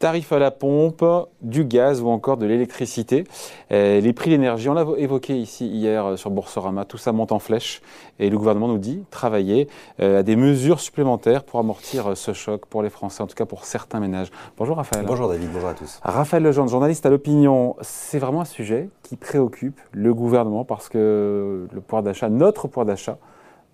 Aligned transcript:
Tarifs 0.00 0.32
à 0.32 0.38
la 0.38 0.50
pompe, 0.50 1.04
du 1.42 1.66
gaz 1.66 2.00
ou 2.00 2.08
encore 2.08 2.38
de 2.38 2.46
l'électricité. 2.46 3.24
Euh, 3.70 4.00
les 4.00 4.14
prix 4.14 4.30
de 4.30 4.36
l'énergie, 4.36 4.70
on 4.70 4.72
l'a 4.72 4.86
évoqué 4.96 5.36
ici 5.36 5.68
hier 5.68 6.06
euh, 6.06 6.16
sur 6.16 6.30
Boursorama, 6.30 6.86
tout 6.86 6.96
ça 6.96 7.12
monte 7.12 7.32
en 7.32 7.38
flèche. 7.38 7.82
Et 8.18 8.30
le 8.30 8.38
gouvernement 8.38 8.68
nous 8.68 8.78
dit 8.78 9.04
travailler 9.10 9.68
euh, 10.00 10.20
à 10.20 10.22
des 10.22 10.36
mesures 10.36 10.80
supplémentaires 10.80 11.44
pour 11.44 11.60
amortir 11.60 12.16
ce 12.16 12.32
choc 12.32 12.64
pour 12.64 12.82
les 12.82 12.88
Français, 12.88 13.22
en 13.22 13.26
tout 13.26 13.34
cas 13.34 13.44
pour 13.44 13.66
certains 13.66 14.00
ménages. 14.00 14.30
Bonjour 14.56 14.78
Raphaël. 14.78 15.04
Bonjour 15.06 15.28
David, 15.28 15.50
bonjour 15.52 15.68
à 15.68 15.74
tous. 15.74 16.00
Raphaël 16.02 16.44
Lejeune, 16.44 16.68
journaliste 16.68 17.04
à 17.04 17.10
l'opinion. 17.10 17.76
C'est 17.82 18.18
vraiment 18.18 18.40
un 18.40 18.46
sujet 18.46 18.88
qui 19.02 19.16
préoccupe 19.16 19.78
le 19.92 20.14
gouvernement 20.14 20.64
parce 20.64 20.88
que 20.88 21.68
le 21.70 21.80
pouvoir 21.82 22.02
d'achat, 22.02 22.30
notre 22.30 22.68
pouvoir 22.68 22.86
d'achat, 22.86 23.18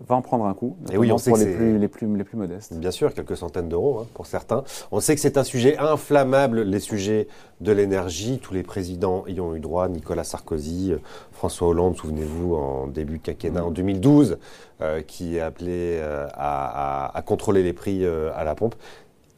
va 0.00 0.14
en 0.14 0.22
prendre 0.22 0.44
un 0.44 0.52
coup, 0.52 0.76
et 0.93 0.98
oui, 0.98 1.11
on 1.11 1.16
pour 1.16 1.36
les 1.39 1.46
plus, 1.46 1.79
les, 1.79 1.89
plus, 1.89 2.16
les 2.16 2.25
plus 2.25 2.36
modestes. 2.36 2.75
Bien 2.75 2.90
sûr, 2.90 3.14
quelques 3.14 3.36
centaines 3.36 3.68
d'euros 3.68 4.00
hein, 4.00 4.07
pour 4.12 4.26
certains. 4.26 4.62
On 4.93 5.00
sait 5.00 5.14
que 5.14 5.21
c'est 5.21 5.38
un 5.38 5.44
sujet 5.44 5.79
inflammable, 5.79 6.62
les 6.62 6.80
sujets 6.80 7.29
de 7.61 7.72
l'énergie. 7.72 8.38
Tous 8.38 8.52
les 8.52 8.62
présidents 8.62 9.24
y 9.26 9.40
ont 9.40 9.54
eu 9.54 9.61
droit, 9.61 9.88
Nicolas 9.88 10.24
Sarkozy, 10.24 10.93
euh, 10.93 10.98
François 11.32 11.68
Hollande, 11.68 11.96
souvenez-vous, 11.96 12.54
en 12.54 12.86
début 12.88 13.18
de 13.18 13.22
quinquennat 13.22 13.64
en 13.64 13.71
2012, 13.71 14.38
euh, 14.82 15.00
qui 15.00 15.40
a 15.40 15.46
appelé 15.46 15.96
euh, 15.99 16.26
à, 16.35 17.07
à, 17.07 17.16
à, 17.16 17.22
contrôler 17.22 17.63
les 17.63 17.72
prix 17.72 18.04
à 18.07 18.44
la 18.44 18.54
pompe 18.54 18.74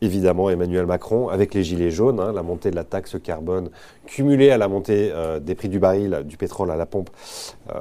évidemment 0.00 0.50
Emmanuel 0.50 0.86
Macron, 0.86 1.28
avec 1.28 1.54
les 1.54 1.64
gilets 1.64 1.90
jaunes, 1.90 2.20
hein, 2.20 2.32
la 2.32 2.42
montée 2.42 2.70
de 2.70 2.76
la 2.76 2.84
taxe 2.84 3.16
carbone 3.22 3.70
cumulée 4.06 4.50
à 4.50 4.58
la 4.58 4.68
montée 4.68 5.10
euh, 5.12 5.40
des 5.40 5.54
prix 5.54 5.68
du 5.68 5.78
baril, 5.78 6.22
du 6.24 6.36
pétrole 6.36 6.70
à 6.70 6.76
la 6.76 6.86
pompe, 6.86 7.10
euh, 7.70 7.80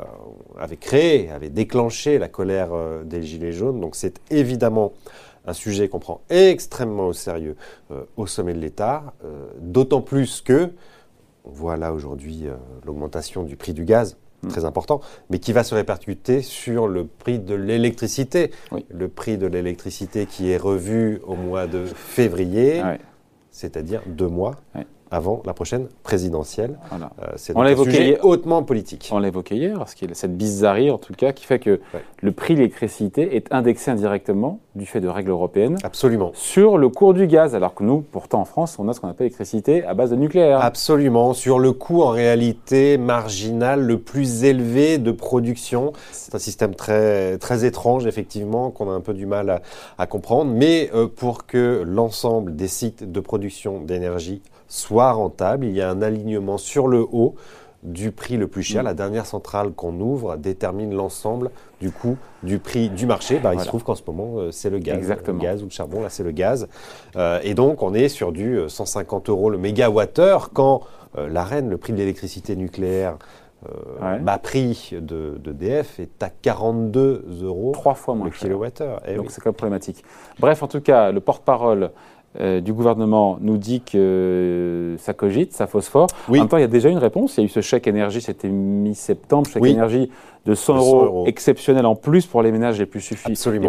avait 0.58 0.78
créé, 0.78 1.30
avait 1.30 1.50
déclenché 1.50 2.18
la 2.18 2.28
colère 2.28 2.70
euh, 2.74 3.04
des 3.04 3.24
gilets 3.24 3.52
jaunes. 3.52 3.80
Donc 3.80 3.96
c'est 3.96 4.20
évidemment 4.32 4.94
un 5.46 5.54
sujet 5.54 5.88
qu'on 5.88 6.00
prend 6.00 6.22
extrêmement 6.30 7.08
au 7.08 7.14
sérieux 7.14 7.56
au 8.18 8.28
sommet 8.28 8.54
de 8.54 8.60
l'État, 8.60 9.14
d'autant 9.62 10.02
plus 10.02 10.42
que, 10.42 10.72
on 11.46 11.52
voit 11.52 11.78
là 11.78 11.94
aujourd'hui 11.94 12.48
l'augmentation 12.86 13.44
du 13.44 13.56
prix 13.56 13.74
du 13.74 13.86
gaz. 13.86 14.18
Très 14.50 14.66
important, 14.66 15.02
mais 15.30 15.40
qui 15.40 15.52
va 15.54 15.64
se 15.64 15.74
répercuter 15.76 16.42
sur 16.42 16.88
le 16.88 17.06
prix 17.06 17.40
de 17.40 17.56
l'électricité. 17.56 18.52
Le 18.90 19.08
prix 19.08 19.38
de 19.38 19.48
l'électricité 19.48 20.26
qui 20.26 20.52
est 20.52 20.58
revu 20.58 21.20
au 21.26 21.36
mois 21.36 21.68
de 21.68 21.86
février, 21.86 22.82
c'est-à-dire 23.52 24.02
deux 24.06 24.28
mois 24.28 24.56
avant 25.12 25.42
la 25.46 25.54
prochaine 25.54 25.88
présidentielle. 26.04 26.78
Euh, 26.94 27.26
c'est 27.36 27.56
un 27.56 27.76
sujet 27.76 28.20
hautement 28.22 28.64
politique. 28.64 29.10
On 29.12 29.20
l'a 29.20 29.30
évoqué 29.30 29.56
hier, 29.56 29.86
qu'il 29.96 30.10
y 30.10 30.12
a 30.12 30.16
cette 30.16 30.38
bizarrerie, 30.38 30.92
en 30.92 30.98
tout 30.98 31.14
cas, 31.14 31.32
qui 31.32 31.46
fait 31.46 31.60
que 31.60 31.80
le 32.22 32.32
prix 32.32 32.54
de 32.54 32.60
l'électricité 32.60 33.36
est 33.36 33.52
indexé 33.52 33.92
indirectement, 33.92 34.60
du 34.76 34.86
fait 34.86 35.02
de 35.02 35.08
règles 35.08 35.32
européennes, 35.32 35.78
Absolument. 35.84 36.32
sur 36.34 36.78
le 36.78 36.90
cours 36.90 37.14
du 37.14 37.28
gaz, 37.28 37.56
alors 37.56 37.74
que 37.74 37.84
nous, 37.84 38.02
pourtant 38.02 38.42
en 38.42 38.46
France, 38.46 38.78
on 38.80 38.88
a 38.88 38.94
ce 38.94 39.00
qu'on 39.00 39.08
appelle 39.08 39.26
l'électricité 39.26 39.84
à 39.84 39.94
base 39.94 40.12
de 40.12 40.16
nucléaire. 40.16 40.62
Absolument, 40.62 41.34
sur 41.34 41.60
le 41.60 41.72
coût 41.74 42.04
en 42.04 42.10
réalité 42.10 42.98
marginal 42.98 43.82
le 43.82 44.00
plus 44.00 44.44
élevé 44.44 44.98
de 44.98 45.12
production. 45.12 45.94
C'est 46.12 46.36
un 46.36 46.40
système 46.40 46.76
très, 46.76 47.38
très 47.38 47.66
étrange, 47.66 48.06
effectivement, 48.06 48.70
qu'on 48.70 48.90
a 48.90 48.94
un 48.94 49.02
peu 49.02 49.14
du 49.14 49.26
mal 49.26 49.62
à, 49.98 50.08
comprendre, 50.08 50.52
mais 50.54 50.90
euh, 50.94 51.08
pour 51.08 51.46
que 51.46 51.84
l'ensemble 51.86 52.56
des 52.56 52.68
sites 52.68 53.12
de 53.12 53.20
production 53.20 53.82
d'énergie 53.82 54.42
soit 54.98 55.12
rentable. 55.12 55.66
Il 55.66 55.74
y 55.74 55.82
a 55.82 55.92
un 55.92 56.02
alignement 56.02 56.58
sur 56.58 56.88
le 56.88 57.06
haut 57.12 57.36
du 57.84 58.12
prix 58.12 58.36
le 58.36 58.48
plus 58.48 58.64
cher. 58.64 58.82
Mm. 58.82 58.86
La 58.86 58.94
dernière 58.96 59.26
centrale 59.28 59.72
qu'on 59.72 60.00
ouvre 60.00 60.38
détermine 60.38 60.92
l'ensemble 60.96 61.52
du 61.80 61.92
coût 61.92 62.18
du 62.42 62.58
prix 62.58 62.90
du 62.90 63.06
marché. 63.06 63.38
Bah, 63.38 63.54
il 63.54 63.60
se 63.60 63.68
trouve 63.68 63.84
qu'en 63.84 63.94
ce 63.94 64.02
moment, 64.08 64.40
euh, 64.40 64.52
c'est 64.52 64.72
le 64.72 64.80
gaz. 64.80 64.98
Exactement. 64.98 65.38
Le 65.38 65.44
gaz 65.44 65.62
ou 65.62 65.66
le 65.66 65.72
charbon, 65.72 66.02
là, 66.02 66.10
c'est 66.10 66.24
le 66.24 66.32
gaz. 66.32 66.68
Euh, 67.16 67.40
et 67.44 67.54
donc, 67.54 67.84
on 67.84 67.94
est 67.94 68.10
sur 68.10 68.32
du 68.32 68.60
150 68.68 69.30
euh, 69.30 69.32
euros 69.32 69.52
le 69.52 69.60
mégawattheure 69.60 70.50
quand 70.52 70.82
la 71.16 71.44
reine, 71.44 71.70
le 71.70 71.78
prix 71.78 71.94
de 71.94 71.98
l'électricité 71.98 72.56
nucléaire, 72.56 73.18
ma 74.22 74.38
prix 74.38 74.94
de, 74.94 75.40
DF 75.44 76.00
est 76.00 76.22
à 76.22 76.30
42 76.30 77.26
euros 77.42 77.72
Trois 77.72 77.96
fois 77.96 78.14
moins 78.14 78.26
le 78.26 78.32
kilowattheure. 78.32 79.02
Eh 79.08 79.16
donc 79.16 79.32
c'est 79.32 79.42
quand 79.42 79.50
même 79.50 79.56
problématique. 79.56 80.04
Bref, 80.40 80.62
en 80.62 80.68
tout 80.68 80.82
cas, 80.82 81.12
le 81.12 81.20
porte-parole 81.22 81.92
euh, 82.40 82.62
du 82.62 82.74
gouvernement 82.74 83.38
nous 83.42 83.58
dit 83.58 83.82
que 83.82 84.96
ça 85.00 85.14
cogite, 85.14 85.54
ça 85.54 85.66
phosphore. 85.66 86.08
En 86.28 86.34
même 86.34 86.48
temps, 86.48 86.58
il 86.58 86.62
y 86.62 86.64
a 86.64 86.68
déjà 86.68 86.90
une 86.90 86.98
réponse. 86.98 87.38
Il 87.38 87.42
y 87.42 87.44
a 87.44 87.46
eu 87.46 87.50
ce 87.50 87.62
chèque 87.62 87.88
énergie, 87.88 88.22
c'était 88.22 88.50
mi-septembre, 88.50 89.48
chèque 89.48 89.64
énergie 89.66 90.12
de 90.48 90.56
100, 90.56 90.78
euros, 90.78 91.24
exceptionnel 91.28 91.86
en 91.86 91.96
plus 91.96 92.26
pour 92.26 92.42
les 92.42 92.54
ménages 92.54 92.80
les 92.80 92.86
plus, 92.86 93.10
les 93.12 93.18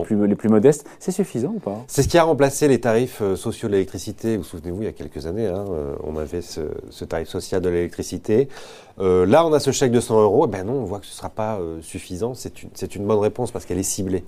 plus, 0.01 0.27
les 0.27 0.35
plus 0.37 0.49
modestes. 0.49 0.87
C'est 1.01 1.11
suffisant 1.11 1.55
ou 1.57 1.59
pas? 1.59 1.83
C'est 1.89 2.05
ce 2.05 2.09
qui 2.09 2.19
a 2.19 2.23
remplacé 2.23 2.69
les 2.69 2.81
tarifs 2.81 3.21
euh, 3.21 3.35
sociaux 3.35 3.69
de 3.69 3.73
l'électricité. 3.73 4.37
Vous, 4.37 4.45
souvenez-vous, 4.45 4.83
il 4.83 4.85
y 4.85 4.89
a 4.89 4.93
quelques 4.93 5.27
années, 5.27 5.49
hein, 5.49 5.65
euh, 5.71 5.97
on 6.05 6.17
avait 6.17 6.41
ce, 6.41 6.61
tarif 7.05 7.29
social 7.29 7.61
de 7.61 7.69
l'électricité. 7.69 8.49
là, 8.99 9.45
on 9.45 9.53
a 9.53 9.59
ce 9.59 9.73
chèque 9.73 9.91
de 9.91 9.99
100 9.99 10.23
euros. 10.23 10.47
Eh 10.47 10.51
ben 10.51 10.65
non, 10.65 10.75
on 10.75 10.85
voit 10.85 11.01
que 11.01 11.07
ce 11.07 11.13
ne 11.13 11.17
sera 11.17 11.31
pas 11.31 11.59
suffisant. 11.83 12.35
C'est 12.35 12.63
une, 12.63 12.71
une, 12.95 13.07
bonne 13.07 13.19
réponse 13.19 13.51
parce 13.51 13.65
qu'elle 13.65 13.79
est 13.79 13.83
ciblée. 13.83 14.25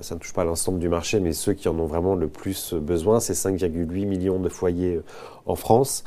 ça 0.00 0.16
ne 0.16 0.20
touche 0.20 0.32
pas 0.32 0.44
l'ensemble 0.44 0.80
du 0.80 0.88
marché, 0.88 1.20
mais 1.20 1.32
ceux 1.32 1.52
qui 1.52 1.68
en 1.68 1.78
ont 1.78 1.86
vraiment 1.86 2.16
le 2.16 2.26
plus 2.26 2.74
besoin, 2.74 3.20
c'est 3.20 3.34
5,8 3.34 4.06
millions 4.06 4.40
de 4.40 4.48
foyers 4.48 5.00
en 5.46 5.54
France. 5.54 6.02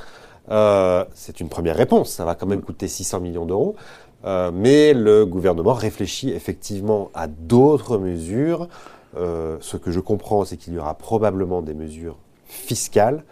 c'est 0.49 1.39
une 1.39 1.49
première 1.49 1.77
réponse. 1.77 2.09
Ça 2.11 2.25
va 2.25 2.35
quand 2.35 2.47
même 2.47 2.61
coûter 2.61 2.89
600 2.89 3.21
millions 3.21 3.45
d'euros. 3.45 3.75
Euh, 4.25 4.51
mais 4.53 4.93
le 4.93 5.25
gouvernement 5.25 5.73
réfléchit 5.73 6.31
effectivement 6.31 7.11
à 7.13 7.27
d'autres 7.27 7.97
mesures. 7.97 8.67
Euh, 9.15 9.57
ce 9.61 9.77
que 9.77 9.91
je 9.91 9.99
comprends, 9.99 10.43
c'est 10.45 10.57
qu'il 10.57 10.73
y 10.73 10.79
aura 10.79 10.95
probablement 10.95 11.61
des 11.61 11.73
mesures 11.73 12.17
fiscales, 12.45 13.23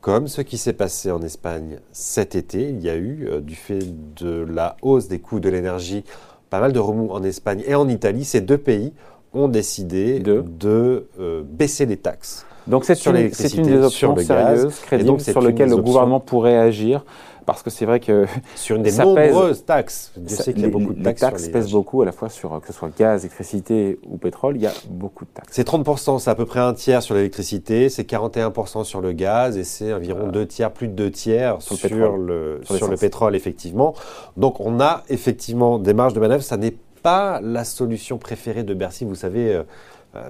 comme 0.00 0.28
ce 0.28 0.42
qui 0.42 0.58
s'est 0.58 0.72
passé 0.72 1.10
en 1.10 1.22
Espagne 1.22 1.78
cet 1.92 2.34
été. 2.34 2.68
Il 2.68 2.82
y 2.82 2.90
a 2.90 2.96
eu, 2.96 3.26
euh, 3.28 3.40
du 3.40 3.54
fait 3.54 3.80
de 4.16 4.44
la 4.48 4.76
hausse 4.82 5.08
des 5.08 5.18
coûts 5.18 5.40
de 5.40 5.48
l'énergie, 5.48 6.04
pas 6.50 6.60
mal 6.60 6.72
de 6.72 6.78
remous 6.78 7.10
en 7.10 7.22
Espagne 7.22 7.62
et 7.66 7.74
en 7.74 7.88
Italie. 7.88 8.24
Ces 8.24 8.40
deux 8.40 8.58
pays 8.58 8.92
ont 9.32 9.48
décidé 9.48 10.20
de, 10.20 11.08
baisser 11.44 11.86
les 11.86 11.96
taxes. 11.96 12.46
Donc 12.66 12.84
c'est 12.84 13.04
une, 13.04 13.16
une, 13.16 13.66
des 13.66 13.82
options 13.84 14.16
sérieuses, 14.16 14.78
crédibles, 14.80 15.20
sur 15.20 15.42
lesquelles 15.42 15.70
le 15.70 15.76
gouvernement 15.76 16.20
pourrait 16.20 16.56
agir 16.56 17.04
parce 17.46 17.62
que 17.62 17.70
c'est 17.70 17.86
vrai 17.86 18.00
que 18.00 18.26
sur 18.54 18.76
une 18.76 18.82
des 18.84 18.92
nombreuses 18.92 19.64
taxes, 19.64 20.12
je 20.26 20.34
sais 20.34 20.52
qu'il 20.52 20.62
y 20.62 20.66
a 20.66 20.68
beaucoup 20.68 20.94
de 20.94 21.02
taxes. 21.02 21.22
Les 21.22 21.28
taxes 21.28 21.48
pèsent 21.48 21.70
beaucoup 21.70 22.02
à 22.02 22.04
la 22.04 22.12
fois 22.12 22.28
sur 22.28 22.60
que 22.60 22.66
ce 22.66 22.72
soit 22.72 22.90
gaz, 22.96 23.24
électricité 23.24 23.98
ou 24.08 24.16
pétrole. 24.16 24.56
Il 24.56 24.62
y 24.62 24.66
a 24.66 24.72
beaucoup 24.88 25.24
de 25.24 25.30
taxes. 25.30 25.48
C'est 25.52 25.64
30 25.64 26.18
c'est 26.18 26.30
à 26.30 26.34
peu 26.34 26.46
près 26.46 26.60
un 26.60 26.74
tiers 26.74 27.02
sur 27.02 27.14
l'électricité, 27.14 27.88
c'est 27.88 28.08
41% 28.08 28.84
sur 28.84 29.00
le 29.00 29.12
gaz 29.12 29.56
et 29.56 29.64
c'est 29.64 29.92
environ 29.92 30.28
deux 30.28 30.46
tiers, 30.46 30.70
plus 30.70 30.88
de 30.88 30.92
deux 30.92 31.10
tiers 31.10 31.60
sur, 31.60 32.16
le, 32.16 32.60
sur, 32.64 32.88
le 32.88 32.96
pétrole 32.96 33.36
effectivement. 33.36 33.94
Donc 34.36 34.60
on 34.60 34.80
a 34.80 35.02
effectivement 35.08 35.78
des 35.78 35.94
marges 35.94 36.14
de 36.14 36.20
manœuvre. 36.20 36.42
Ça 36.42 36.56
n'est 36.56 36.76
pas 37.02 37.40
la 37.42 37.64
solution 37.64 38.18
préférée 38.18 38.62
de 38.62 38.74
Bercy. 38.74 39.04
Vous 39.04 39.14
savez. 39.14 39.54
Euh, 39.54 39.62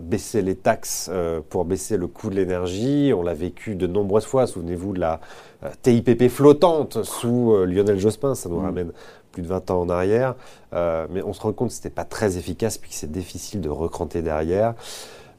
baisser 0.00 0.43
les 0.43 0.56
taxes 0.56 1.11
euh, 1.12 1.41
pour 1.49 1.65
baisser 1.65 1.97
le 1.97 2.06
coût 2.06 2.31
de 2.31 2.37
l'énergie. 2.37 3.12
On 3.15 3.22
l'a 3.22 3.34
vécu 3.34 3.75
de 3.75 3.87
nombreuses 3.87 4.25
fois. 4.25 4.47
Souvenez-vous 4.47 4.93
de 4.93 5.00
la 5.00 5.21
euh, 5.62 5.71
TIPP 5.83 6.28
flottante 6.28 7.03
sous 7.03 7.55
Lionel 7.67 7.99
Jospin. 7.99 8.34
Ça 8.34 8.49
nous 8.49 8.61
mm. 8.61 8.65
ramène 8.65 8.93
plus 9.33 9.43
de 9.43 9.49
20 9.49 9.71
ans 9.71 9.81
en 9.81 9.89
arrière. 9.89 10.37
mais 10.72 11.22
on 11.22 11.33
se 11.33 11.41
rend 11.41 11.53
compte 11.53 11.69
que 11.69 11.75
ce 11.75 11.81
n'était 11.81 11.91
pas 11.91 12.05
très 12.05 12.39
efficace 12.39 12.78
puisque 12.78 13.00
c'est 13.00 13.11
difficile 13.11 13.61
de 13.61 13.69
recranter 13.69 14.22
derrière. 14.22 14.75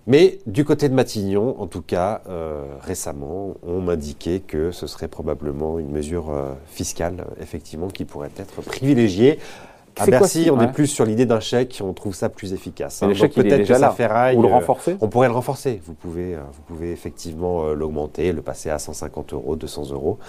Mais 0.07 0.39
du 0.45 0.65
côté 0.65 0.89
de 0.89 0.93
Matignon, 0.93 1.55
en 1.59 1.67
tout 1.67 1.81
cas, 1.81 2.21
récemment, 2.81 3.55
on 3.65 3.79
m'indiquait 3.79 4.41
que 4.41 4.71
ce 4.71 4.85
serait 4.85 5.07
probablement 5.07 5.79
une 5.79 5.91
mesure 5.91 6.25
fiscale, 6.67 7.25
effectivement, 7.39 7.87
qui 7.87 8.03
pourrait 8.03 8.31
être 8.37 8.61
privilégiée. 8.61 9.39
À 9.97 10.05
Bercy, 10.05 10.49
on 10.51 10.59
est 10.61 10.71
plus 10.71 10.87
sur 10.87 11.05
l'idée 11.05 11.25
d'un 11.25 11.39
chèque, 11.39 11.79
on 11.83 11.93
trouve 11.93 12.13
ça 12.13 12.29
plus 12.29 12.53
efficace. 12.53 13.01
Hein. 13.01 13.13
chèque 13.13 13.33
peut-être 13.33 13.67
que 13.67 13.73
ça 13.73 13.91
ferraille. 13.91 14.35
Ou 14.35 14.41
le 14.41 14.49
euh, 14.49 14.51
renforcer 14.51 14.97
On 15.01 15.07
pourrait 15.07 15.27
le 15.27 15.33
renforcer. 15.33 15.81
Vous 15.85 15.93
pouvez, 15.93 16.35
euh, 16.35 16.39
vous 16.51 16.61
pouvez 16.67 16.91
effectivement 16.91 17.65
euh, 17.65 17.73
l'augmenter, 17.73 18.31
le 18.31 18.41
passer 18.41 18.69
à 18.69 18.79
150 18.79 19.33
euros, 19.33 19.55
200 19.55 19.91
euros. 19.91 20.19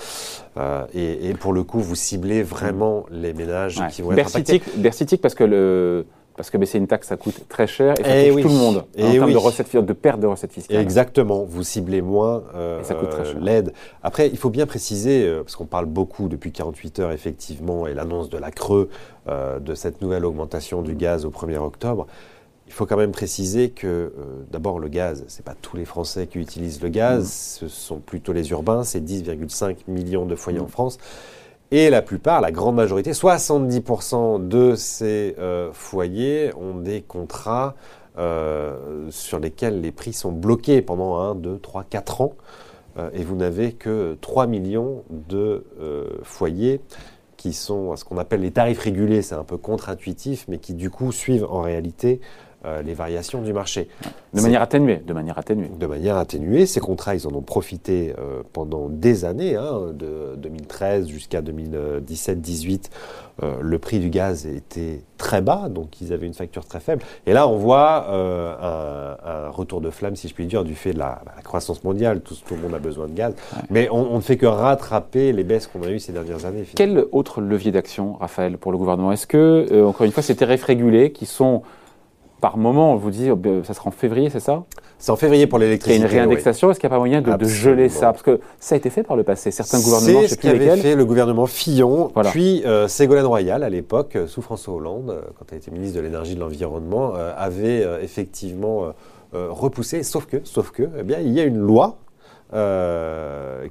et, 0.94 1.34
pour 1.40 1.52
le 1.52 1.64
coup, 1.64 1.80
vous 1.80 1.96
ciblez 1.96 2.42
vraiment 2.42 3.06
les 3.10 3.32
ménages 3.32 3.82
qui 3.90 4.02
vont 4.02 4.12
être 4.12 4.28
impactés. 4.28 4.62
Bercitique 4.76 5.20
parce 5.20 5.34
que 5.34 5.44
le 5.44 6.06
parce 6.36 6.50
que 6.50 6.58
baisser 6.58 6.78
une 6.78 6.86
taxe, 6.86 7.08
ça 7.08 7.16
coûte 7.16 7.46
très 7.48 7.66
cher 7.66 7.94
et 7.98 8.04
ça 8.04 8.16
eh 8.16 8.30
touche 8.30 8.42
tout 8.42 8.48
le 8.48 8.54
monde 8.54 8.84
et 8.94 9.04
en 9.04 9.10
eh 9.10 9.18
termes 9.18 9.32
de 9.32 9.36
recettes 9.36 9.76
de 9.76 9.92
perte 9.92 10.20
de 10.20 10.26
recettes 10.26 10.52
fiscales. 10.52 10.80
Exactement, 10.80 11.44
vous 11.44 11.62
ciblez 11.62 12.02
moins 12.02 12.42
euh, 12.54 12.82
l'aide. 13.40 13.72
Après, 14.02 14.28
il 14.28 14.38
faut 14.38 14.50
bien 14.50 14.66
préciser, 14.66 15.26
euh, 15.26 15.42
parce 15.42 15.56
qu'on 15.56 15.66
parle 15.66 15.86
beaucoup 15.86 16.28
depuis 16.28 16.52
48 16.52 17.00
heures 17.00 17.12
effectivement, 17.12 17.86
et 17.86 17.94
l'annonce 17.94 18.28
de 18.28 18.38
la 18.38 18.50
creux 18.50 18.88
euh, 19.28 19.58
de 19.58 19.74
cette 19.74 20.02
nouvelle 20.02 20.24
augmentation 20.24 20.82
du 20.82 20.94
gaz 20.94 21.24
au 21.24 21.30
1er 21.30 21.58
octobre, 21.58 22.06
il 22.66 22.72
faut 22.72 22.86
quand 22.86 22.96
même 22.96 23.12
préciser 23.12 23.70
que 23.70 23.86
euh, 23.86 24.10
d'abord 24.50 24.78
le 24.78 24.88
gaz, 24.88 25.24
c'est 25.28 25.44
pas 25.44 25.54
tous 25.60 25.76
les 25.76 25.84
Français 25.84 26.26
qui 26.26 26.38
utilisent 26.38 26.82
le 26.82 26.88
gaz, 26.88 27.24
mmh. 27.24 27.28
ce 27.28 27.68
sont 27.68 27.98
plutôt 27.98 28.32
les 28.32 28.50
urbains, 28.50 28.82
c'est 28.82 29.00
10,5 29.00 29.76
millions 29.88 30.26
de 30.26 30.34
foyers 30.34 30.58
en 30.58 30.64
mmh. 30.64 30.68
France. 30.68 30.98
Et 31.72 31.90
la 31.90 32.00
plupart, 32.02 32.40
la 32.40 32.52
grande 32.52 32.76
majorité, 32.76 33.12
70% 33.12 34.46
de 34.46 34.74
ces 34.76 35.34
euh, 35.38 35.72
foyers 35.72 36.52
ont 36.54 36.76
des 36.76 37.02
contrats 37.02 37.74
euh, 38.18 39.08
sur 39.10 39.40
lesquels 39.40 39.80
les 39.80 39.90
prix 39.90 40.12
sont 40.12 40.32
bloqués 40.32 40.80
pendant 40.80 41.18
1, 41.18 41.34
2, 41.34 41.58
3, 41.58 41.84
4 41.84 42.20
ans. 42.20 42.34
et 43.12 43.22
vous 43.24 43.36
n'avez 43.36 43.72
que 43.72 44.16
3 44.20 44.46
millions 44.46 45.02
de 45.10 45.66
foyers 46.22 46.80
qui 47.36 47.52
sont 47.52 47.94
ce 47.96 48.04
qu'on 48.04 48.16
appelle 48.16 48.40
les 48.40 48.52
tarifs 48.52 48.80
régulés, 48.80 49.22
c'est 49.22 49.34
un 49.34 49.44
peu 49.44 49.58
contre-intuitif, 49.58 50.46
mais 50.48 50.58
qui 50.58 50.72
du 50.72 50.88
coup 50.88 51.12
suivent 51.12 51.46
en 51.50 51.60
réalité 51.60 52.20
euh, 52.66 52.82
les 52.82 52.94
variations 52.94 53.42
du 53.42 53.52
marché. 53.52 53.88
De 54.34 54.40
manière 54.40 54.60
atténuée, 54.60 54.96
de 54.96 55.12
manière 55.12 55.38
atténuée. 55.38 55.70
De 55.78 55.86
manière 55.86 56.16
atténuée. 56.16 56.66
Ces 56.66 56.80
contrats, 56.80 57.14
ils 57.14 57.26
en 57.26 57.32
ont 57.32 57.42
profité 57.42 58.12
euh, 58.18 58.42
pendant 58.52 58.88
des 58.88 59.24
années, 59.24 59.54
hein, 59.54 59.92
de 59.94 60.34
2013 60.36 61.06
jusqu'à 61.06 61.42
2017-18. 61.42 62.90
Euh, 63.42 63.58
le 63.60 63.78
prix 63.78 64.00
du 64.00 64.10
gaz 64.10 64.46
était 64.46 65.02
très 65.16 65.42
bas, 65.42 65.68
donc 65.68 66.00
ils 66.00 66.12
avaient 66.12 66.26
une 66.26 66.34
facture 66.34 66.64
très 66.64 66.80
faible. 66.80 67.02
Et 67.26 67.34
là, 67.34 67.46
on 67.46 67.56
voit 67.56 68.08
un, 68.10 69.50
retour 69.50 69.80
de 69.80 69.90
flamme, 69.90 70.16
si 70.16 70.26
je 70.26 70.34
puis 70.34 70.46
dire, 70.46 70.64
du 70.64 70.74
fait 70.74 70.92
de 70.92 70.98
la, 70.98 71.22
croissance 71.44 71.84
mondiale. 71.84 72.20
Tout, 72.20 72.34
le 72.50 72.56
monde 72.56 72.74
a 72.74 72.80
besoin 72.80 73.06
de 73.06 73.12
gaz. 73.12 73.34
Mais 73.70 73.88
on, 73.90 74.12
on, 74.12 74.16
ne 74.16 74.20
fait 74.20 74.36
que 74.36 74.46
rattraper 74.46 75.32
les 75.32 75.44
baisses 75.44 75.68
qu'on 75.68 75.82
a 75.82 75.90
eues 75.90 76.00
ces 76.00 76.12
dernières 76.12 76.46
années. 76.46 76.64
Quel 76.74 77.04
autre 77.12 77.40
levier 77.40 77.70
d'action, 77.70 78.14
Raphaël, 78.14 78.58
pour 78.58 78.72
le 78.72 78.78
gouvernement? 78.78 79.12
Est-ce 79.12 79.28
que, 79.28 79.84
encore 79.84 80.04
une 80.04 80.12
fois, 80.12 80.24
ces 80.24 80.34
tarifs 80.34 80.64
régulés 80.64 81.12
qui 81.12 81.26
sont 81.26 81.62
par 82.40 82.58
moment, 82.58 82.92
on 82.92 82.96
vous 82.96 83.10
dit, 83.10 83.30
oh, 83.30 83.36
ben, 83.36 83.64
ça 83.64 83.72
sera 83.72 83.88
en 83.88 83.92
février, 83.92 84.28
c'est 84.28 84.40
ça? 84.40 84.64
C'est 84.98 85.10
en 85.10 85.16
février 85.16 85.46
pour 85.46 85.58
l'électricité. 85.58 85.96
Il 85.96 86.00
y 86.00 86.04
a 86.04 86.08
une 86.08 86.20
réindexation. 86.20 86.70
Est-ce 86.70 86.80
qu'il 86.80 86.88
n'y 86.88 86.94
a 86.94 86.96
pas 86.96 86.98
moyen 86.98 87.20
de, 87.20 87.44
geler 87.44 87.88
ça? 87.88 88.12
Parce 88.12 88.22
que 88.22 88.40
ça 88.58 88.74
a 88.74 88.78
été 88.78 88.90
fait 88.90 89.02
par 89.02 89.16
le 89.16 89.24
passé. 89.24 89.50
Certains 89.50 89.80
gouvernements, 89.80 90.22
c'est 90.22 90.28
ce 90.28 90.38
qu'avait 90.38 90.76
fait 90.76 90.94
le 90.94 91.04
gouvernement 91.04 91.46
Fillon, 91.46 92.10
puis 92.30 92.62
euh, 92.64 92.88
Ségolène 92.88 93.26
Royal 93.26 93.62
à 93.62 93.68
l'époque, 93.68 94.16
euh, 94.16 94.26
sous 94.26 94.42
François 94.42 94.74
Hollande, 94.74 95.10
euh, 95.10 95.20
quand 95.38 95.46
elle 95.50 95.58
était 95.58 95.70
ministre 95.70 95.96
de 95.96 96.02
l'énergie 96.02 96.32
et 96.32 96.34
de 96.34 96.40
l'environnement, 96.40 97.12
avait 97.14 97.84
effectivement 98.02 98.92
repoussé. 99.32 100.02
Sauf 100.02 100.26
que, 100.26 100.38
sauf 100.44 100.70
que, 100.70 100.88
eh 100.98 101.02
bien, 101.02 101.18
il 101.20 101.32
y 101.32 101.40
a 101.40 101.44
une 101.44 101.58
loi 101.58 101.98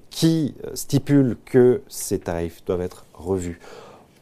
qui 0.10 0.56
stipule 0.74 1.38
que 1.46 1.82
ces 1.88 2.20
tarifs 2.20 2.64
doivent 2.66 2.82
être 2.82 3.06
revus 3.14 3.60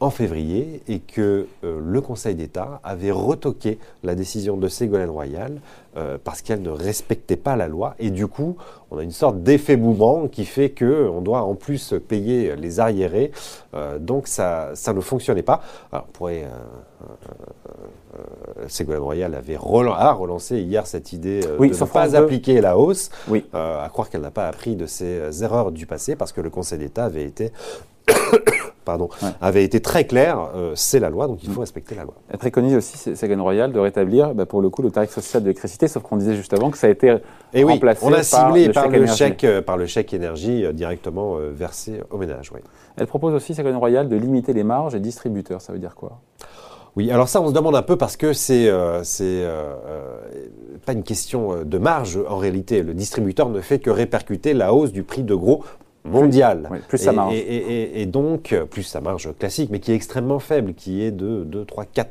en 0.03 0.09
février 0.09 0.81
et 0.89 0.99
que 0.99 1.47
euh, 1.63 1.79
le 1.81 2.01
Conseil 2.01 2.35
d'État 2.35 2.81
avait 2.83 3.11
retoqué 3.11 3.79
la 4.03 4.15
décision 4.15 4.57
de 4.57 4.67
Ségolène 4.67 5.09
Royal 5.09 5.61
euh, 5.95 6.17
parce 6.21 6.41
qu'elle 6.41 6.61
ne 6.61 6.69
respectait 6.69 7.37
pas 7.37 7.55
la 7.55 7.69
loi. 7.69 7.95
Et 7.99 8.09
du 8.11 8.27
coup, 8.27 8.57
on 8.91 8.97
a 8.97 9.03
une 9.03 9.11
sorte 9.11 9.41
d'effet 9.43 9.77
boomerang 9.77 10.29
qui 10.29 10.43
fait 10.43 10.71
qu'on 10.71 11.21
doit 11.21 11.43
en 11.43 11.55
plus 11.55 11.93
payer 12.07 12.55
les 12.57 12.81
arriérés. 12.81 13.31
Euh, 13.75 13.97
donc 13.97 14.27
ça, 14.27 14.71
ça 14.73 14.91
ne 14.91 14.99
fonctionnait 14.99 15.41
pas. 15.41 15.61
Alors, 15.91 16.05
on 16.09 16.11
pourrait. 16.11 16.45
Ségolène 18.67 19.01
Royal 19.01 19.35
avait 19.35 19.55
a 19.55 20.11
relancé 20.13 20.59
hier 20.59 20.85
cette 20.85 21.11
idée 21.11 21.41
de 21.41 21.57
ne 21.57 21.85
pas 21.85 22.15
appliquer 22.15 22.61
la 22.61 22.77
hausse, 22.77 23.09
oui. 23.27 23.45
à 23.51 23.89
croire 23.91 24.09
qu'elle 24.09 24.21
n'a 24.21 24.31
pas 24.31 24.47
appris 24.47 24.75
de 24.75 24.85
ses 24.85 25.43
erreurs 25.43 25.71
du 25.71 25.85
passé 25.85 26.15
parce 26.15 26.31
que 26.31 26.39
le 26.39 26.49
Conseil 26.49 26.79
d'État 26.79 27.05
avait 27.05 27.25
été 27.25 27.51
pardon, 28.83 29.09
avait 29.41 29.63
été 29.63 29.81
très 29.81 30.05
clair, 30.05 30.49
euh, 30.55 30.73
c'est 30.75 30.99
la 30.99 31.09
loi, 31.09 31.27
donc 31.27 31.43
il 31.43 31.49
faut 31.49 31.59
mm. 31.59 31.63
respecter 31.63 31.95
la 31.95 32.03
loi. 32.03 32.13
Elle 32.29 32.37
préconise 32.37 32.75
aussi, 32.75 32.97
Ségolène 32.97 33.41
Royal, 33.41 33.71
de 33.71 33.79
rétablir, 33.79 34.33
bah, 34.33 34.45
pour 34.45 34.61
le 34.61 34.69
coup, 34.69 34.81
le 34.81 34.91
tarif 34.91 35.11
social 35.11 35.41
de 35.41 35.47
l'électricité, 35.47 35.87
sauf 35.87 36.03
qu'on 36.03 36.17
disait 36.17 36.35
juste 36.35 36.53
avant 36.53 36.69
que 36.69 36.77
ça 36.77 36.87
a 36.87 36.89
été 36.89 37.17
Et 37.53 37.63
remplacé 37.63 38.05
on 38.05 38.13
a 38.13 38.23
ciblé 38.23 38.69
par, 38.69 38.89
le, 38.89 39.05
chèque, 39.07 39.43
euh, 39.43 39.61
par 39.61 39.77
le 39.77 39.85
chèque 39.85 40.13
énergie 40.13 40.65
euh, 40.65 40.73
directement 40.73 41.37
versé 41.51 42.01
aux 42.09 42.17
ménages. 42.17 42.51
Oui. 42.53 42.59
Elle 42.97 43.07
propose 43.07 43.33
aussi, 43.33 43.55
Ségolène 43.55 43.77
Royal, 43.77 44.09
de 44.09 44.15
limiter 44.15 44.53
les 44.53 44.63
marges 44.63 44.93
des 44.93 44.99
distributeurs. 44.99 45.61
Ça 45.61 45.73
veut 45.73 45.79
dire 45.79 45.95
quoi? 45.95 46.19
Oui, 46.95 47.09
alors 47.09 47.27
ça, 47.27 47.41
on 47.41 47.47
se 47.47 47.53
demande 47.53 47.75
un 47.75 47.81
peu 47.81 47.95
parce 47.95 48.17
que 48.17 48.33
c'est 48.33 48.71
c'est 49.01 49.43
pas 50.85 50.93
une 50.93 51.01
question 51.01 51.63
de 51.65 51.77
marge 51.79 52.19
en 52.29 52.37
réalité. 52.37 52.83
Le 52.83 52.93
distributeur 52.93 53.49
ne 53.49 53.61
fait 53.61 53.79
que 53.79 53.89
répercuter 53.89 54.53
la 54.53 54.75
hausse 54.75 54.91
du 54.91 55.01
prix 55.01 55.23
de 55.23 55.33
gros 55.33 55.63
mondial. 56.05 56.69
plus 56.87 56.97
ça 56.97 57.11
marche. 57.11 57.33
Et, 57.35 58.05
donc, 58.05 58.55
plus 58.69 58.83
ça 58.83 59.01
marge 59.01 59.29
classique, 59.37 59.69
mais 59.71 59.79
qui 59.79 59.91
est 59.91 59.95
extrêmement 59.95 60.39
faible, 60.39 60.73
qui 60.73 61.03
est 61.03 61.11
de 61.11 61.43
2, 61.43 61.65
3, 61.65 61.85
4 61.85 62.09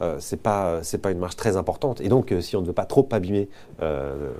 euh, 0.00 0.16
C'est 0.18 0.40
pas, 0.40 0.80
pas 1.02 1.10
une 1.10 1.18
marge 1.18 1.36
très 1.36 1.56
importante. 1.56 2.00
Et 2.00 2.08
donc, 2.08 2.32
euh, 2.32 2.40
si 2.40 2.56
on 2.56 2.60
ne 2.60 2.66
veut 2.66 2.72
pas 2.72 2.84
trop 2.84 3.08
abîmer, 3.10 3.48
euh, 3.82 4.30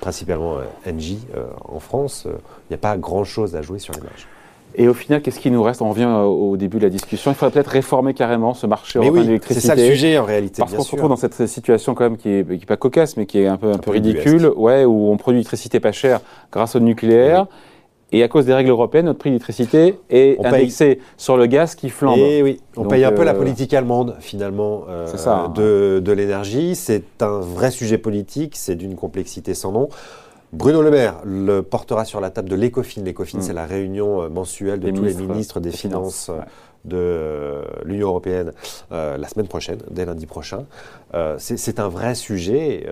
principalement 0.00 0.56
NJ 0.86 1.18
en 1.64 1.78
France, 1.78 2.26
il 2.26 2.72
n'y 2.72 2.74
a 2.74 2.78
pas 2.78 2.96
grand-chose 2.96 3.54
à 3.54 3.62
jouer 3.62 3.78
sur 3.78 3.94
les 3.94 4.00
marges. 4.00 4.26
Et 4.74 4.86
au 4.86 4.94
final, 4.94 5.22
qu'est-ce 5.22 5.40
qui 5.40 5.50
nous 5.50 5.62
reste? 5.62 5.80
On 5.82 5.88
revient 5.88 6.06
au 6.06 6.56
début 6.56 6.78
de 6.78 6.84
la 6.84 6.90
discussion. 6.90 7.30
Il 7.30 7.34
faudrait 7.34 7.52
peut-être 7.52 7.70
réformer 7.70 8.12
carrément 8.12 8.54
ce 8.54 8.66
marché 8.66 8.98
européen 8.98 9.22
de 9.22 9.26
l'électricité. 9.26 9.60
C'est 9.60 9.66
ça 9.66 9.74
le 9.74 9.88
sujet 9.88 10.18
en 10.18 10.24
réalité. 10.24 10.60
Parce 10.60 10.74
qu'on 10.74 10.82
se 10.82 10.90
retrouve 10.92 11.08
dans 11.08 11.16
cette 11.16 11.46
situation 11.46 11.94
quand 11.94 12.04
même 12.04 12.16
qui 12.16 12.28
est, 12.28 12.66
pas 12.66 12.76
cocasse, 12.76 13.16
mais 13.16 13.24
qui 13.24 13.40
est 13.40 13.46
un 13.46 13.56
peu, 13.56 13.72
un, 13.72 13.78
peu 13.78 13.90
ridicule, 13.90 14.52
ouais, 14.56 14.84
où 14.84 15.10
on 15.10 15.16
produit 15.16 15.38
l'électricité 15.38 15.80
pas 15.80 15.92
chère 15.92 16.20
grâce 16.52 16.76
au 16.76 16.80
nucléaire. 16.80 17.46
Et 18.10 18.22
à 18.22 18.28
cause 18.28 18.46
des 18.46 18.54
règles 18.54 18.70
européennes, 18.70 19.04
notre 19.04 19.18
prix 19.18 19.30
d'électricité 19.30 19.98
est 20.08 20.44
indexé 20.44 21.00
sur 21.18 21.36
le 21.36 21.46
gaz 21.46 21.74
qui 21.74 21.90
flambe. 21.90 22.18
Et 22.18 22.38
eh 22.38 22.42
oui, 22.42 22.60
on 22.76 22.84
paye 22.84 23.04
un 23.04 23.12
peu 23.12 23.22
la 23.22 23.34
euh, 23.34 23.38
politique 23.38 23.74
allemande 23.74 24.16
finalement 24.20 24.84
euh, 24.88 25.06
hein. 25.26 25.52
de, 25.54 26.00
de 26.02 26.12
l'énergie. 26.12 26.74
C'est 26.74 27.20
un 27.20 27.40
vrai 27.40 27.70
sujet 27.70 27.98
politique, 27.98 28.56
c'est 28.56 28.76
d'une 28.76 28.94
complexité 28.94 29.52
sans 29.52 29.72
nom. 29.72 29.88
Bruno 30.52 30.80
Le 30.80 30.90
Maire 30.90 31.16
le 31.24 31.60
portera 31.60 32.06
sur 32.06 32.20
la 32.20 32.30
table 32.30 32.48
de 32.48 32.56
l'ECOFIN. 32.56 33.02
L'ECOFIN, 33.02 33.38
mm. 33.38 33.42
c'est 33.42 33.52
la 33.52 33.66
réunion 33.66 34.22
euh, 34.22 34.28
mensuelle 34.30 34.80
de 34.80 34.90
tous 34.90 35.04
les 35.04 35.14
ministres 35.14 35.60
des, 35.60 35.70
Finances, 35.70 36.30
de 36.88 37.62
l'Union 37.84 38.08
européenne 38.08 38.52
la 38.90 39.28
semaine 39.28 39.48
prochaine, 39.48 39.78
dès 39.90 40.04
lundi 40.04 40.26
prochain. 40.26 40.64
c'est 41.38 41.80
un 41.80 41.88
vrai 41.88 42.14
sujet, 42.14 42.86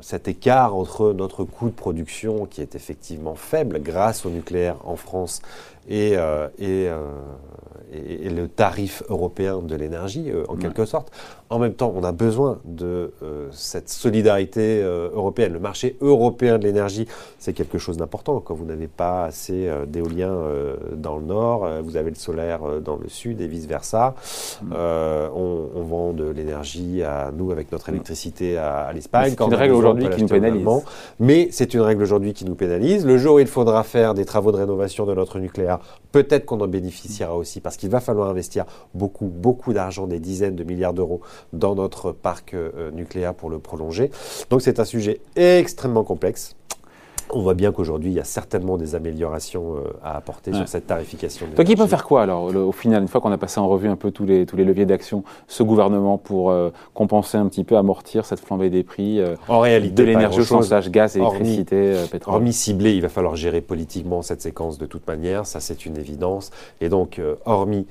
cet 0.00 0.28
écart 0.28 0.76
entre 0.76 1.12
notre 1.12 1.44
coût 1.44 1.68
de 1.68 1.74
production 1.74 2.46
qui 2.46 2.60
est 2.60 2.74
effectivement 2.74 3.34
faible 3.34 3.80
grâce 3.80 4.26
au 4.26 4.30
nucléaire 4.30 4.76
en 4.84 4.96
France 4.96 5.42
et, 5.88 6.16
et 6.58 6.90
et, 7.92 8.30
le 8.30 8.48
tarif 8.48 9.02
européen 9.08 9.58
de 9.58 9.74
l'énergie, 9.74 10.30
euh, 10.30 10.44
en 10.48 10.56
quelque 10.56 10.84
sorte. 10.84 11.12
En 11.52 11.58
même 11.58 11.74
temps, 11.74 11.92
on 11.94 12.02
a 12.02 12.12
besoin 12.12 12.60
de 12.64 13.12
euh, 13.22 13.48
cette 13.52 13.90
solidarité 13.90 14.80
euh, 14.82 15.10
européenne. 15.12 15.52
Le 15.52 15.58
marché 15.58 15.96
européen 16.00 16.58
de 16.58 16.64
l'énergie, 16.64 17.06
c'est 17.38 17.52
quelque 17.52 17.76
chose 17.76 17.98
d'important. 17.98 18.40
Quand 18.40 18.54
vous 18.54 18.64
n'avez 18.64 18.88
pas 18.88 19.24
assez 19.24 19.70
d'éolien 19.86 20.32
dans 20.94 21.16
le 21.18 21.24
nord, 21.24 21.68
vous 21.82 21.96
avez 21.96 22.10
le 22.10 22.16
solaire 22.16 22.60
dans 22.82 22.96
le 22.96 23.08
sud 23.08 23.40
et 23.40 23.46
vice-versa. 23.46 24.14
Mm. 24.62 24.72
On, 24.72 25.68
on, 25.74 25.82
vend 25.82 26.12
de 26.12 26.24
l'énergie 26.24 27.02
à 27.02 27.30
nous 27.36 27.50
avec 27.50 27.70
notre 27.70 27.90
mm. 27.90 27.94
électricité 27.94 28.56
à, 28.56 28.84
à 28.84 28.92
l'Espagne. 28.92 29.34
C'est 29.36 29.44
une 29.44 29.54
règle 29.54 29.74
aujourd'hui 29.74 30.08
qui 30.08 30.22
nous 30.22 30.28
pénalise. 30.28 30.66
Mais 31.20 31.48
c'est 31.50 31.74
une 31.74 31.80
règle 31.80 32.02
aujourd'hui 32.02 32.32
qui 32.32 32.44
nous 32.44 32.54
pénalise. 32.54 33.04
Le 33.04 33.18
jour 33.18 33.36
où 33.36 33.38
il 33.38 33.46
faudra 33.46 33.82
faire 33.82 34.14
des 34.14 34.24
travaux 34.24 34.52
de 34.52 34.56
rénovation 34.56 35.04
de 35.04 35.14
notre 35.14 35.38
nucléaire, 35.38 35.80
peut-être 36.12 36.46
qu'on 36.46 36.60
en 36.60 36.68
bénéficiera 36.68 37.36
aussi 37.36 37.60
parce 37.60 37.76
qu'il 37.76 37.90
va 37.90 38.00
falloir 38.00 38.28
investir 38.28 38.64
beaucoup, 38.94 39.26
beaucoup 39.26 39.72
d'argent, 39.72 40.06
des 40.06 40.20
dizaines 40.20 40.56
de 40.56 40.64
milliards 40.64 40.94
d'euros 40.94 41.20
dans 41.52 41.74
notre 41.74 42.12
parc 42.12 42.54
euh, 42.54 42.90
nucléaire 42.90 43.34
pour 43.34 43.50
le 43.50 43.58
prolonger. 43.58 44.10
Donc 44.50 44.62
c'est 44.62 44.80
un 44.80 44.84
sujet 44.84 45.20
extrêmement 45.36 46.04
complexe. 46.04 46.56
On 47.34 47.40
voit 47.40 47.54
bien 47.54 47.72
qu'aujourd'hui, 47.72 48.10
il 48.10 48.14
y 48.14 48.20
a 48.20 48.24
certainement 48.24 48.76
des 48.76 48.94
améliorations 48.94 49.76
euh, 49.76 49.92
à 50.02 50.16
apporter 50.16 50.52
sur 50.52 50.68
cette 50.68 50.86
tarification. 50.86 51.46
Donc 51.56 51.66
il 51.66 51.76
peut 51.78 51.86
faire 51.86 52.04
quoi 52.04 52.22
alors, 52.22 52.54
au 52.54 52.72
final, 52.72 53.00
une 53.00 53.08
fois 53.08 53.22
qu'on 53.22 53.32
a 53.32 53.38
passé 53.38 53.58
en 53.58 53.68
revue 53.68 53.88
un 53.88 53.96
peu 53.96 54.10
tous 54.10 54.26
les, 54.26 54.44
tous 54.44 54.56
les 54.56 54.64
leviers 54.64 54.84
d'action, 54.84 55.24
ce 55.46 55.62
gouvernement 55.62 56.18
pour 56.18 56.50
euh, 56.50 56.70
compenser 56.92 57.38
un 57.38 57.46
petit 57.46 57.64
peu, 57.64 57.78
amortir 57.78 58.26
cette 58.26 58.40
flambée 58.40 58.68
des 58.68 58.82
prix 58.82 59.22
en 59.48 59.60
réalité, 59.60 59.94
de 59.94 60.02
l'énergie 60.02 60.40
au 60.40 60.44
sens 60.44 60.68
gaz, 60.90 61.16
électricité, 61.16 61.94
pétrole 62.10 62.34
Hormis 62.34 62.52
ciblé, 62.52 62.92
il 62.94 63.00
va 63.00 63.08
falloir 63.08 63.34
gérer 63.34 63.62
politiquement 63.62 64.20
cette 64.20 64.42
séquence 64.42 64.76
de 64.76 64.84
toute 64.84 65.06
manière, 65.06 65.46
ça 65.46 65.60
c'est 65.60 65.86
une 65.86 65.96
évidence. 65.96 66.50
Et 66.82 66.90
donc, 66.90 67.18
hormis 67.46 67.86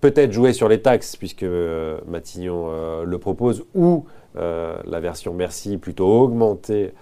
peut-être 0.00 0.32
jouer 0.32 0.52
sur 0.52 0.68
les 0.68 0.80
taxes, 0.80 1.16
puisque 1.16 1.42
euh, 1.42 1.98
Matignon 2.06 2.68
euh, 2.70 3.04
le 3.04 3.18
propose, 3.18 3.64
ou 3.74 4.04
euh, 4.36 4.76
la 4.84 5.00
version 5.00 5.34
Merci 5.34 5.78
plutôt 5.78 6.06
augmenter 6.06 6.92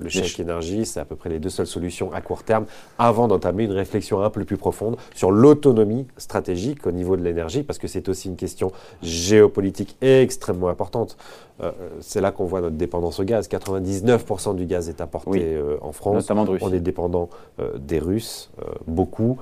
le 0.00 0.08
chèque 0.08 0.40
énergie. 0.40 0.86
C'est 0.86 1.00
à 1.00 1.04
peu 1.04 1.16
près 1.16 1.28
les 1.28 1.38
deux 1.38 1.50
seules 1.50 1.66
solutions 1.66 2.10
à 2.14 2.22
court 2.22 2.44
terme 2.44 2.64
avant 2.98 3.28
d'entamer 3.28 3.64
une 3.64 3.72
réflexion 3.72 4.22
un 4.22 4.30
peu 4.30 4.42
plus 4.44 4.56
profonde 4.56 4.96
sur 5.14 5.30
l'autonomie 5.30 6.06
stratégique 6.16 6.86
au 6.86 6.92
niveau 6.92 7.14
de 7.16 7.22
l'énergie, 7.22 7.62
parce 7.62 7.78
que 7.78 7.86
c'est 7.86 8.08
aussi 8.08 8.28
une 8.28 8.36
question 8.36 8.72
géopolitique 9.02 9.98
extrêmement 10.00 10.68
importante. 10.68 11.18
Euh, 11.62 11.72
c'est 12.00 12.20
là 12.20 12.32
qu'on 12.32 12.44
voit 12.44 12.60
notre 12.60 12.76
dépendance 12.76 13.18
au 13.20 13.24
gaz. 13.24 13.48
99% 13.48 14.54
du 14.56 14.66
gaz 14.66 14.88
est 14.88 15.00
apporté 15.00 15.54
euh, 15.54 15.76
en 15.80 15.92
France. 15.92 16.14
Notamment 16.14 16.44
de 16.44 16.50
Russie. 16.50 16.64
On 16.66 16.72
est 16.72 16.80
dépendant 16.80 17.28
euh, 17.60 17.78
des 17.78 17.98
Russes, 17.98 18.50
beaucoup, 18.86 19.38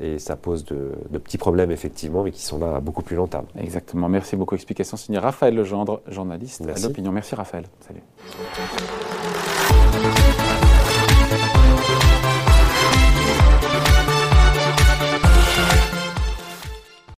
et 0.00 0.18
ça 0.18 0.36
pose 0.36 0.64
de, 0.64 0.92
petits 1.18 1.38
problèmes 1.38 1.70
effectivement, 1.70 2.24
mais 2.24 2.30
qui 2.30 2.42
sont 2.42 2.58
là 2.58 2.76
à 2.76 2.80
beaucoup 2.80 3.02
plus 3.02 3.16
long 3.16 3.26
terme. 3.26 3.46
Exactement. 3.58 4.08
Merci 4.08 4.36
beaucoup. 4.36 4.54
Explication 4.54 4.96
signée 4.96 5.18
Raphaël 5.18 5.54
Legendre, 5.54 6.00
journaliste 6.08 6.62
à 6.66 6.78
l'opinion. 6.80 7.12
Merci 7.12 7.34
Raphaël. 7.34 7.64
Salut. 7.80 8.02